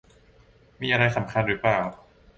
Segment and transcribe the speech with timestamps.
[0.81, 1.79] มีอะไรสำคัญหรือเปล่า